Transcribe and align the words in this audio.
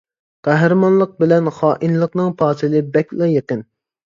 قەھرىمانلىق 0.45 1.13
بىلەن 1.23 1.49
خائىنلىقنىڭ 1.57 2.33
پاسىلى 2.41 2.83
بەكلا 2.97 3.31
يېقىن. 3.35 3.65